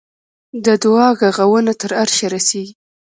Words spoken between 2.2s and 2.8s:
رسېږي.